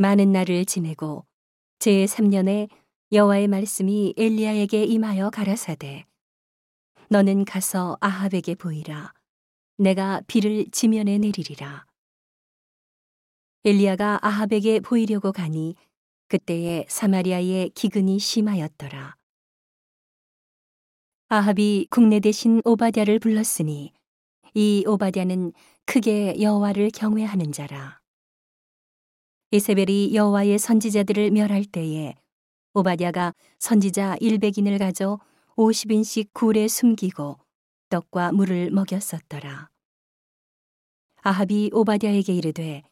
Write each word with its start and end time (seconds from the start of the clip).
많은 0.00 0.32
날을 0.32 0.64
지내고 0.64 1.26
제 1.78 2.06
3년에 2.06 2.70
여호와의 3.12 3.48
말씀이 3.48 4.14
엘리야에게 4.16 4.84
임하여 4.84 5.28
가라사대 5.28 6.06
너는 7.10 7.44
가서 7.44 7.98
아합에게 8.00 8.54
보이라. 8.54 9.12
내가 9.76 10.22
비를 10.26 10.64
지면에 10.72 11.18
내리리라. 11.18 11.84
엘리야가 13.66 14.20
아합에게 14.22 14.80
보이려고 14.80 15.32
가니 15.32 15.74
그때에 16.28 16.86
사마리아의 16.88 17.68
기근이 17.74 18.18
심하였더라. 18.18 19.16
아합이 21.28 21.88
국내 21.90 22.20
대신 22.20 22.62
오바댜를 22.64 23.18
불렀으니 23.18 23.92
이 24.54 24.84
오바댜는 24.86 25.52
크게 25.84 26.40
여호와를 26.40 26.90
경외하는 26.94 27.52
자라 27.52 27.99
이세벨이 29.52 30.14
여호와의 30.14 30.60
선지자들을 30.60 31.32
멸할 31.32 31.64
때에 31.64 32.14
오바댜가 32.72 33.34
선지자 33.58 34.16
100인을 34.38 34.78
가져 34.78 35.18
50인씩 35.56 36.28
굴에 36.32 36.68
숨기고 36.68 37.36
떡과 37.88 38.30
물을 38.30 38.70
먹였었더라. 38.70 39.68
아합이 41.22 41.70
오바댜에게 41.72 42.32
이르되 42.32 42.84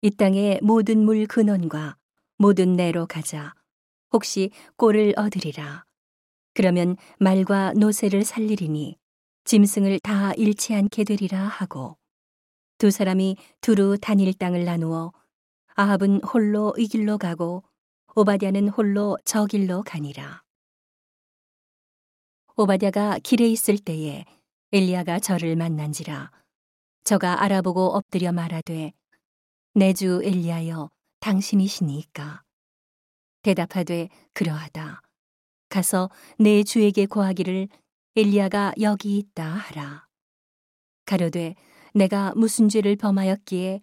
이 0.00 0.10
땅의 0.10 0.60
모든 0.62 1.04
물 1.04 1.26
근원과 1.26 1.98
모든 2.38 2.76
내로 2.76 3.06
가자 3.06 3.52
혹시 4.10 4.52
꼴을 4.76 5.12
얻으리라. 5.18 5.84
그러면 6.54 6.96
말과 7.18 7.74
노새를 7.74 8.24
살리리니 8.24 8.96
짐승을 9.44 9.98
다 10.00 10.32
잃지 10.32 10.74
않게 10.74 11.04
되리라 11.04 11.42
하고 11.42 11.98
두 12.78 12.90
사람이 12.90 13.36
두루 13.60 13.98
단일 14.00 14.32
땅을 14.32 14.64
나누어 14.64 15.12
아합은 15.76 16.22
홀로 16.22 16.72
이 16.78 16.86
길로 16.86 17.18
가고 17.18 17.64
오바댜는 18.14 18.68
홀로 18.68 19.18
저 19.24 19.44
길로 19.46 19.82
가니라. 19.82 20.44
오바댜가 22.56 23.18
길에 23.24 23.48
있을 23.48 23.78
때에 23.78 24.24
엘리야가 24.70 25.18
저를 25.18 25.56
만난지라. 25.56 26.30
저가 27.02 27.42
알아보고 27.42 27.86
엎드려 27.88 28.30
말하되 28.30 28.92
내 29.74 29.92
주 29.92 30.20
엘리야여 30.22 30.90
당신이시니까. 31.18 32.44
대답하되 33.42 34.08
그러하다. 34.32 35.02
가서 35.70 36.08
내 36.38 36.62
주에게 36.62 37.06
고하기를 37.06 37.68
엘리야가 38.14 38.74
여기 38.80 39.18
있다 39.18 39.44
하라. 39.44 40.06
가로되 41.04 41.56
내가 41.94 42.32
무슨 42.36 42.68
죄를 42.68 42.94
범하였기에 42.94 43.80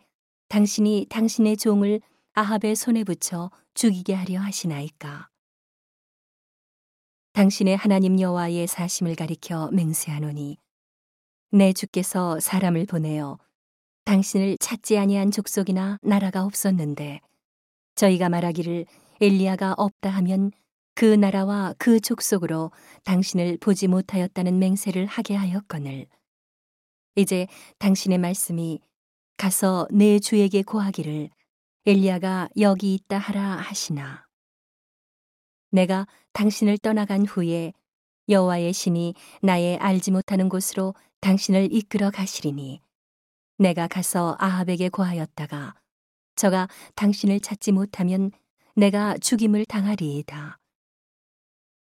당신이 0.52 1.06
당신의 1.10 1.56
종을 1.56 2.02
아합의 2.34 2.76
손에 2.76 3.06
붙여 3.06 3.50
죽이게 3.74 4.14
하려 4.14 4.42
하시나이까. 4.42 5.30
당신의 7.32 7.78
하나님 7.78 8.20
여호와의 8.20 8.68
사심을 8.68 9.16
가리켜 9.16 9.70
맹세하노니 9.72 10.58
내 11.52 11.72
주께서 11.72 12.42
사람을 12.42 12.86
보내어 12.86 13.40
당신을 14.04 14.58
찾지 14.60 14.98
아니한 14.98 15.32
족속이나 15.32 16.00
나라가 16.02 16.44
없었는데 16.44 17.22
저희가 17.96 18.28
말하기를 18.28 18.88
엘리야가 19.22 19.76
없다 19.78 20.10
하면 20.10 20.52
그 20.96 21.06
나라와 21.06 21.74
그 21.78 22.02
족속으로 22.02 22.72
당신을 23.06 23.58
보지 23.62 23.88
못하였다는 23.88 24.60
맹세를 24.60 25.06
하게 25.06 25.34
하였거늘 25.34 26.08
이제 27.16 27.48
당신의 27.80 28.18
말씀이 28.18 28.82
가서 29.42 29.88
내 29.90 30.20
주에게 30.20 30.62
고하기를 30.62 31.32
엘리야가 31.88 32.50
여기 32.60 32.94
있다 32.94 33.18
하라 33.18 33.42
하시나 33.42 34.28
내가 35.72 36.06
당신을 36.34 36.78
떠나간 36.78 37.26
후에 37.26 37.74
여호와의 38.30 38.72
신이 38.72 39.16
나의 39.42 39.78
알지 39.78 40.12
못하는 40.12 40.48
곳으로 40.48 40.94
당신을 41.22 41.74
이끌어 41.74 42.12
가시리니 42.12 42.84
내가 43.58 43.88
가서 43.88 44.38
아합에게 44.38 44.90
고하였다가 44.90 45.74
저가 46.36 46.68
당신을 46.94 47.40
찾지 47.40 47.72
못하면 47.72 48.30
내가 48.76 49.18
죽임을 49.18 49.66
당하리이다. 49.66 50.60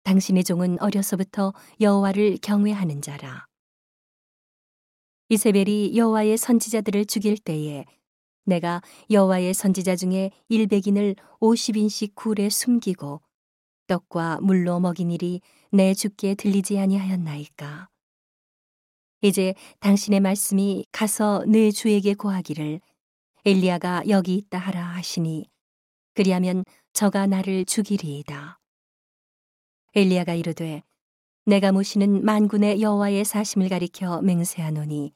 당신의 0.04 0.44
종은 0.44 0.80
어려서부터 0.80 1.52
여호와를 1.78 2.38
경외하는 2.40 3.02
자라. 3.02 3.46
이세벨이 5.28 5.96
여호와의 5.96 6.36
선지자들을 6.36 7.06
죽일 7.06 7.38
때에 7.38 7.84
내가 8.44 8.82
여호와의 9.10 9.54
선지자 9.54 9.96
중에 9.96 10.30
일백인을 10.48 11.16
오십인씩 11.40 12.14
굴에 12.14 12.50
숨기고 12.50 13.22
떡과 13.86 14.40
물로 14.42 14.80
먹인 14.80 15.10
일이 15.10 15.40
내 15.70 15.94
주께 15.94 16.34
들리지 16.34 16.78
아니하였나이까. 16.78 17.88
이제 19.22 19.54
당신의 19.80 20.20
말씀이 20.20 20.84
가서 20.92 21.44
내 21.46 21.70
주에게 21.70 22.14
고하기를 22.14 22.80
엘리야가 23.46 24.04
여기 24.08 24.34
있다 24.34 24.58
하라 24.58 24.82
하시니 24.82 25.48
그리하면 26.14 26.64
저가 26.92 27.26
나를 27.26 27.64
죽이리이다. 27.64 28.58
엘리야가 29.94 30.34
이르되 30.34 30.82
내가 31.46 31.72
모시는 31.72 32.24
만군의 32.24 32.80
여호와의 32.80 33.26
사심을 33.26 33.68
가리켜 33.68 34.22
맹세하노니 34.22 35.12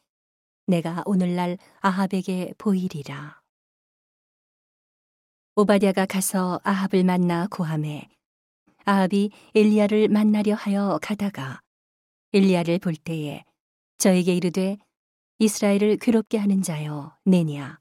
내가 0.67 1.03
오늘날 1.07 1.57
아합에게 1.81 2.53
보이리라. 2.59 3.41
오바댜가 5.57 6.05
가서 6.05 6.61
아합을 6.65 7.03
만나 7.03 7.47
고함해 7.51 8.11
아합이 8.85 9.31
엘리야를 9.55 10.09
만나려 10.09 10.55
하여 10.55 10.99
가다가 11.01 11.63
엘리야를 12.35 12.79
볼 12.79 12.95
때에 12.95 13.43
저에게 13.97 14.35
이르되 14.35 14.77
이스라엘을 15.39 15.97
괴롭게 15.97 16.37
하는 16.37 16.61
자여 16.61 17.17
내냐 17.25 17.81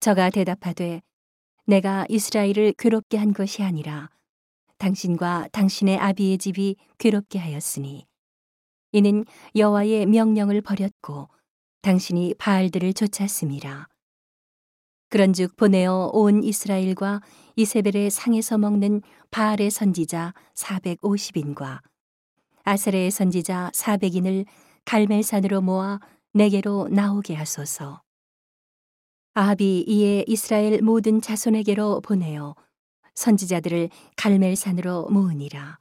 저가 0.00 0.30
대답하되 0.30 1.02
내가 1.66 2.06
이스라엘을 2.08 2.72
괴롭게 2.78 3.18
한 3.18 3.34
것이 3.34 3.62
아니라 3.62 4.10
당신과 4.82 5.46
당신의 5.52 5.96
아비의 5.96 6.38
집이 6.38 6.74
괴롭게 6.98 7.38
하였으니 7.38 8.04
이는 8.90 9.24
여호와의 9.54 10.06
명령을 10.06 10.60
버렸고 10.60 11.28
당신이 11.82 12.34
바알들을 12.34 12.92
쫓았음이라. 12.92 13.86
그런즉 15.08 15.54
보내어 15.56 16.10
온 16.12 16.42
이스라엘과 16.42 17.20
이세벨의 17.54 18.10
상에서 18.10 18.58
먹는 18.58 19.02
바알의 19.30 19.70
선지자 19.70 20.34
450인과 20.54 21.80
아세레의 22.64 23.12
선지자 23.12 23.70
400인을 23.72 24.46
갈멜산으로 24.84 25.60
모아 25.60 26.00
내게로 26.32 26.88
나오게 26.88 27.36
하소서. 27.36 28.02
아합이 29.34 29.84
이에 29.86 30.24
이스라엘 30.26 30.82
모든 30.82 31.20
자손에게로 31.20 32.00
보내어 32.00 32.56
선지자들을 33.14 33.90
갈멜산으로 34.16 35.08
모으니라. 35.10 35.78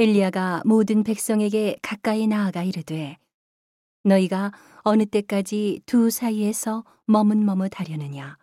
엘리야가 0.00 0.62
모든 0.64 1.02
백성에게 1.02 1.76
가까이 1.82 2.28
나아가 2.28 2.62
이르되 2.62 3.18
너희가 4.04 4.52
어느 4.82 5.04
때까지 5.04 5.80
두 5.86 6.08
사이에서 6.08 6.84
머뭇머뭇 7.06 7.72
하려느냐 7.74 8.38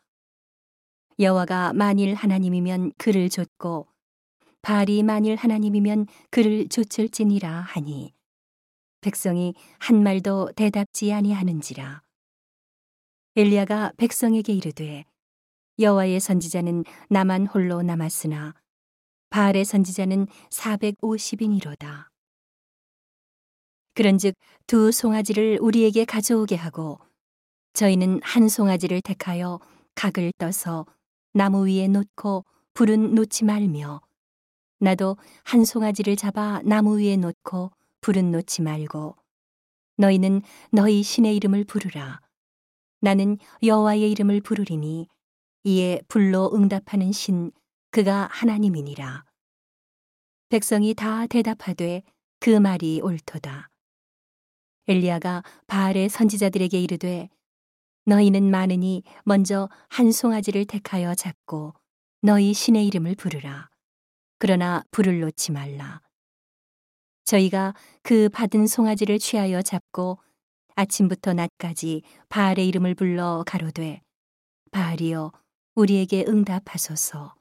여호와가 1.17 1.71
만일 1.71 2.13
하나님이면 2.13 2.91
그를 2.97 3.29
좇고 3.29 3.87
바알이 4.61 5.01
만일 5.03 5.37
하나님이면 5.37 6.07
그를 6.29 6.67
좇을지니라 6.67 7.61
하니 7.61 8.13
백성이 8.99 9.53
한 9.79 10.03
말도 10.03 10.51
대답지 10.57 11.13
아니하는지라 11.13 12.01
엘리야가 13.37 13.93
백성에게 13.95 14.51
이르되 14.51 15.05
여호와의 15.77 16.19
선지자는 16.19 16.85
나만 17.09 17.47
홀로 17.47 17.81
남았으나 17.81 18.53
바알의 19.29 19.65
선지자는 19.65 20.27
450인이로다. 20.49 22.07
그런즉 23.93 24.35
두 24.67 24.91
송아지를 24.91 25.59
우리에게 25.61 26.05
가져오게 26.05 26.55
하고 26.55 26.99
저희는 27.73 28.21
한 28.23 28.47
송아지를 28.47 29.01
택하여 29.01 29.59
각을 29.95 30.31
떠서 30.37 30.85
나무 31.33 31.67
위에 31.67 31.89
놓고 31.89 32.45
불은 32.73 33.13
놓지 33.15 33.43
말며 33.43 34.01
나도 34.79 35.17
한 35.43 35.65
송아지를 35.65 36.15
잡아 36.15 36.61
나무 36.63 36.99
위에 36.99 37.17
놓고 37.17 37.71
불은 37.99 38.31
놓지 38.31 38.61
말고 38.61 39.15
너희는 39.97 40.41
너희 40.71 41.03
신의 41.03 41.35
이름을 41.35 41.65
부르라 41.65 42.21
나는 43.01 43.37
여호와의 43.63 44.11
이름을 44.11 44.41
부르리니 44.41 45.07
이에 45.67 45.99
불로 46.07 46.51
응답하는 46.53 47.11
신 47.11 47.51
그가 47.89 48.29
하나님이니라. 48.31 49.25
백성이 50.49 50.93
다 50.93 51.25
대답하되 51.25 52.03
그 52.39 52.51
말이 52.51 53.01
옳도다. 53.01 53.71
엘리야가 54.87 55.41
바알의 55.65 56.09
선지자들에게 56.09 56.79
이르되 56.79 57.29
너희는 58.05 58.51
많으니 58.51 59.01
먼저 59.23 59.67
한 59.89 60.11
송아지를 60.11 60.65
택하여 60.65 61.15
잡고 61.15 61.73
너희 62.21 62.53
신의 62.53 62.85
이름을 62.85 63.15
부르라. 63.15 63.71
그러나 64.37 64.83
불을 64.91 65.19
놓지 65.21 65.51
말라. 65.51 65.99
저희가 67.23 67.73
그 68.03 68.29
받은 68.29 68.67
송아지를 68.67 69.17
취하여 69.17 69.63
잡고 69.63 70.19
아침부터 70.75 71.33
낮까지 71.33 72.03
바알의 72.29 72.67
이름을 72.67 72.93
불러 72.93 73.43
가로되 73.47 74.03
바알이여 74.69 75.31
우리에게 75.75 76.25
응답하소서. 76.27 77.35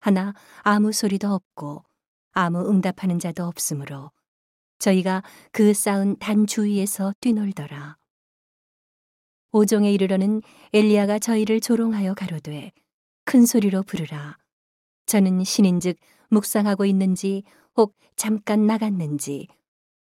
하나 0.00 0.34
아무 0.62 0.92
소리도 0.92 1.28
없고 1.28 1.84
아무 2.32 2.68
응답하는 2.68 3.18
자도 3.18 3.44
없으므로 3.44 4.10
저희가 4.78 5.22
그 5.52 5.74
쌓은 5.74 6.18
단 6.18 6.46
주위에서 6.46 7.14
뛰놀더라. 7.20 7.96
오종에 9.52 9.92
이르러는 9.92 10.42
엘리야가 10.72 11.18
저희를 11.18 11.60
조롱하여 11.60 12.14
가로되 12.14 12.72
큰 13.24 13.46
소리로 13.46 13.82
부르라. 13.82 14.36
저는 15.06 15.44
신인즉 15.44 15.98
묵상하고 16.30 16.84
있는지 16.84 17.42
혹 17.76 17.94
잠깐 18.16 18.66
나갔는지 18.66 19.48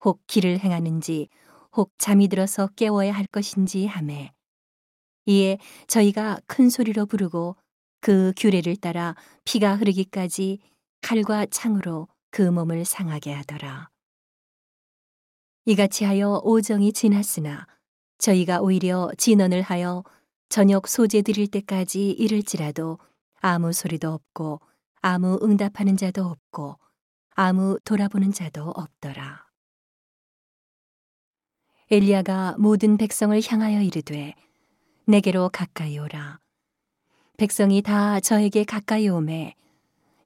혹 0.04 0.22
길을 0.28 0.60
행하는지 0.60 1.28
혹 1.76 1.92
잠이 1.98 2.28
들어서 2.28 2.68
깨워야 2.76 3.14
할 3.14 3.26
것인지 3.28 3.86
하매 3.86 4.32
이에 5.28 5.60
저희가 5.88 6.40
큰 6.48 6.70
소리로 6.70 7.06
부르고 7.06 7.56
그 8.00 8.34
규례를 8.38 8.78
따라 8.78 9.16
피가 9.44 9.76
흐르기까지 9.76 10.60
칼과 11.02 11.46
창으로 11.46 12.08
그 12.32 12.42
몸을 12.42 12.86
상하게 12.86 13.34
하더라. 13.34 13.90
이같이 15.66 16.06
하여 16.06 16.40
오정이 16.44 16.94
지났으나 16.94 17.68
저희가 18.20 18.62
오히려 18.62 19.12
진언을 19.18 19.62
하여 19.62 20.04
저녁 20.48 20.88
소재 20.88 21.22
드릴 21.22 21.48
때까지 21.48 22.12
이를지라도 22.12 22.98
아무 23.42 23.74
소리도 23.74 24.10
없고 24.12 24.62
아무 25.02 25.38
응답하는 25.44 25.98
자도 25.98 26.24
없고 26.26 26.80
아무 27.32 27.78
돌아보는 27.84 28.32
자도 28.32 28.72
없더라. 28.76 29.46
엘리야가 31.92 32.56
모든 32.58 32.98
백성을 32.98 33.40
향하여 33.46 33.82
이르되 33.82 34.34
내게로 35.10 35.48
가까이 35.54 35.98
오라. 35.98 36.40
백성이 37.38 37.82
다 37.82 38.20
저에게 38.20 38.66
가까이 38.66 39.08
오매 39.08 39.56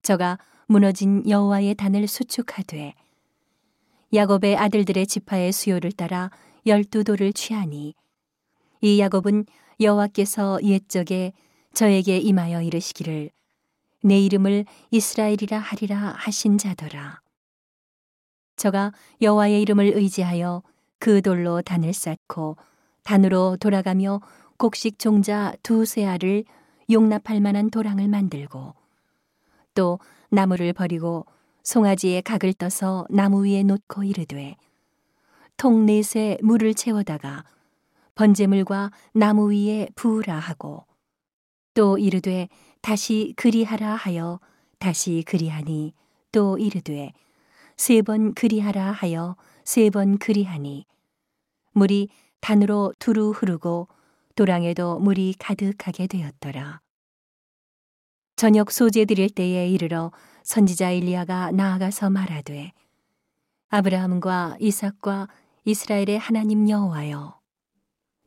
저가 0.02 0.40
무너진 0.66 1.22
여호와의 1.30 1.76
단을 1.76 2.08
수축하되 2.08 2.96
야곱의 4.12 4.58
아들들의 4.58 5.06
지파의 5.06 5.52
수요를 5.52 5.92
따라 5.92 6.32
열두 6.66 7.04
돌을 7.04 7.32
취하니 7.34 7.94
이 8.82 9.00
야곱은 9.00 9.46
여호와께서 9.80 10.64
옛적에 10.64 11.34
저에게 11.76 12.18
임하여 12.18 12.64
이르시기를 12.64 13.30
내 14.04 14.20
이름을 14.20 14.66
이스라엘이라 14.90 15.60
하리라 15.60 16.16
하신 16.18 16.58
자더라. 16.58 17.22
저가 18.56 18.94
여호와의 19.22 19.62
이름을 19.62 19.92
의지하여 19.96 20.64
그 20.98 21.22
돌로 21.22 21.62
단을 21.62 21.94
쌓고 21.94 22.58
단으로 23.04 23.58
돌아가며 23.60 24.22
곡식 24.62 25.00
종자 25.00 25.56
두 25.64 25.86
세 25.88 26.06
알을 26.06 26.44
용납할 26.92 27.42
만한 27.42 27.72
도랑을 27.72 28.08
만들고 28.08 28.76
또 29.74 29.98
나무를 30.30 30.72
버리고 30.72 31.26
송아지에 31.64 32.22
각을 32.22 32.54
떠서 32.54 33.08
나무 33.10 33.44
위에 33.48 33.64
놓고 33.64 34.04
이르되 34.04 34.56
통 35.58 35.88
넷에 35.88 36.38
물을 36.44 36.76
채워다가 36.76 37.44
번제물과 38.14 38.92
나무 39.14 39.52
위에 39.52 39.88
부으라 39.96 40.38
하고 40.38 40.86
또 41.74 41.98
이르되 41.98 42.48
다시 42.82 43.34
그리하라 43.38 43.96
하여 43.96 44.40
다시 44.78 45.24
그리하니 45.26 45.96
또 46.32 46.60
이르되 46.60 47.14
세 47.78 48.04
번 48.04 48.36
그리하라 48.36 48.92
하여 48.92 49.36
세 49.64 49.90
번 49.90 50.20
그리하니 50.20 50.86
물이 51.72 52.10
단으로 52.42 52.94
두루 53.00 53.32
흐르고 53.32 53.88
도랑에도 54.36 55.00
물이 55.00 55.36
가득하게 55.40 56.08
되었더라. 56.08 56.82
저녁 58.36 58.72
소재 58.72 59.06
드릴 59.06 59.30
때에 59.30 59.68
이르러 59.68 60.12
선지자 60.44 60.92
일리야가 60.92 61.52
나아가서 61.52 62.10
말하되 62.10 62.72
아브라함과 63.70 64.58
이삭과 64.60 65.28
이스라엘의 65.66 66.18
하나님 66.18 66.68
여호와여 66.68 67.40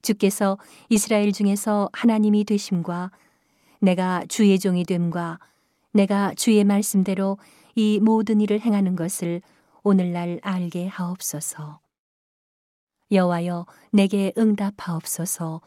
주께서 0.03 0.59
이스라엘 0.89 1.33
중에서 1.33 1.89
하나님이 1.93 2.45
되심과 2.45 3.11
내가 3.81 4.25
주의 4.29 4.59
종이 4.59 4.85
됨과 4.85 5.39
내가 5.93 6.33
주의 6.35 6.63
말씀대로 6.63 7.39
이 7.75 7.99
모든 8.01 8.41
일을 8.41 8.61
행하는 8.61 8.95
것을 8.97 9.43
오늘날 9.83 10.39
알게 10.43 10.87
하옵소서. 10.87 11.81
여호와여 13.11 13.67
내게 13.93 14.33
응답하옵소서. 14.39 15.61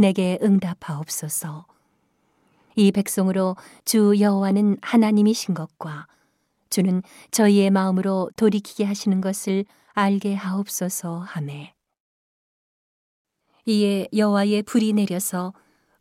내게 0.00 0.38
응답하옵소서. 0.42 1.66
이 2.74 2.90
백성으로 2.90 3.56
주 3.84 4.14
여호와는 4.18 4.78
하나님이신 4.80 5.52
것과 5.52 6.06
주는 6.70 7.02
저희의 7.30 7.68
마음으로 7.68 8.30
돌이키게 8.36 8.84
하시는 8.84 9.20
것을 9.20 9.66
알게 9.92 10.34
하옵소서. 10.34 11.18
하매 11.18 11.74
이에 13.66 14.08
여호와의 14.16 14.62
불이 14.62 14.94
내려서 14.94 15.52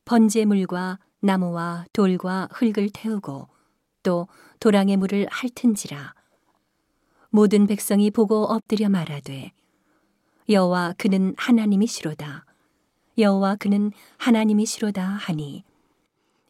번제물과 0.06 1.00
나무와 1.20 1.86
돌과 1.92 2.48
흙을 2.54 2.92
태우고 2.94 3.50
또 4.04 4.30
도랑의 4.62 4.96
물을 4.96 5.28
핥은지라. 5.30 6.14
모든 7.32 7.68
백성이 7.68 8.12
보고 8.12 8.46
엎드려 8.46 8.88
말하되 8.88 9.52
여호와 10.48 10.94
그는 10.98 11.36
하나님이시로다 11.38 12.46
여호와 13.20 13.56
그는 13.56 13.92
하나님이시로다 14.18 15.04
하니. 15.04 15.64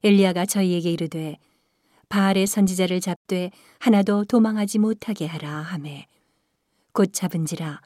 엘리야가 0.03 0.45
저희에게 0.45 0.91
이르되 0.91 1.37
바알의 2.09 2.47
선지자를 2.47 3.01
잡되 3.01 3.51
하나도 3.79 4.25
도망하지 4.25 4.79
못하게 4.79 5.25
하라 5.25 5.49
하매. 5.61 6.07
곧 6.91 7.11
잡은지라. 7.13 7.81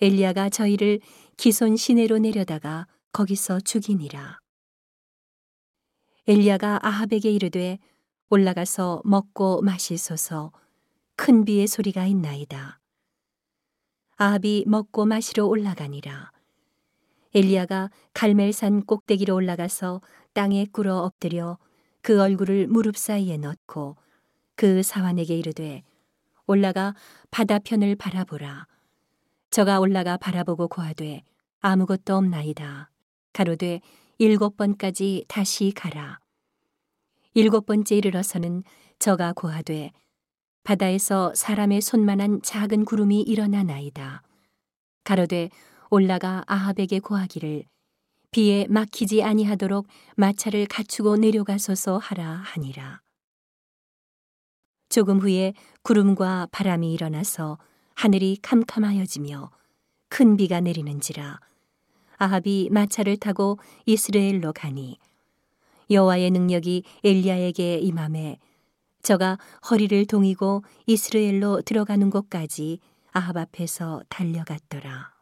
엘리야가 0.00 0.50
저희를 0.50 1.00
기손 1.36 1.76
시내로 1.76 2.18
내려다가 2.18 2.86
거기서 3.12 3.60
죽이니라. 3.60 4.38
엘리야가 6.26 6.80
아합에게 6.82 7.30
이르되 7.30 7.78
올라가서 8.30 9.02
먹고 9.04 9.62
마시소서. 9.62 10.52
큰 11.16 11.44
비의 11.44 11.66
소리가 11.68 12.06
있나이다. 12.06 12.80
아합이 14.16 14.64
먹고 14.66 15.06
마시러 15.06 15.46
올라가니라 15.46 16.33
엘리야가 17.34 17.90
갈멜산 18.12 18.84
꼭대기로 18.84 19.34
올라가서 19.34 20.00
땅에 20.32 20.66
꿇어 20.70 20.98
엎드려 20.98 21.58
그 22.00 22.20
얼굴을 22.20 22.68
무릎 22.68 22.96
사이에 22.96 23.36
넣고 23.38 23.96
그 24.54 24.82
사환에게 24.82 25.36
이르되 25.36 25.82
올라가 26.46 26.94
바다편을 27.30 27.96
바라보라. 27.96 28.66
저가 29.50 29.80
올라가 29.80 30.16
바라보고 30.16 30.68
고하되 30.68 31.22
아무것도 31.60 32.14
없나이다. 32.14 32.90
가로되 33.32 33.80
일곱 34.18 34.56
번까지 34.56 35.24
다시 35.26 35.72
가라. 35.74 36.20
일곱 37.32 37.66
번째 37.66 37.96
이르러서는 37.96 38.62
저가 38.98 39.32
고하되 39.32 39.90
바다에서 40.62 41.34
사람의 41.34 41.80
손만한 41.80 42.42
작은 42.42 42.84
구름이 42.84 43.22
일어나나이다. 43.22 44.22
가로되 45.02 45.50
올라가 45.94 46.42
아합에게 46.48 46.98
고하기를 46.98 47.62
비에 48.32 48.66
막히지 48.68 49.22
아니하도록 49.22 49.86
마차를 50.16 50.66
갖추고 50.66 51.18
내려가소서 51.18 51.98
하라 51.98 52.30
하니라. 52.30 53.00
조금 54.88 55.20
후에 55.20 55.54
구름과 55.82 56.48
바람이 56.50 56.92
일어나서 56.92 57.58
하늘이 57.94 58.38
캄캄하여지며 58.42 59.52
큰 60.08 60.36
비가 60.36 60.60
내리는지라 60.60 61.38
아합이 62.16 62.70
마차를 62.72 63.16
타고 63.16 63.60
이스라엘로 63.86 64.52
가니 64.52 64.98
여호와의 65.92 66.32
능력이 66.32 66.82
엘리야에게 67.04 67.78
임함에 67.78 68.38
저가 69.02 69.38
허리를 69.70 70.06
동이고 70.06 70.64
이스라엘로 70.86 71.62
들어가는 71.62 72.10
곳까지 72.10 72.80
아합 73.12 73.36
앞에서 73.36 74.02
달려갔더라. 74.08 75.13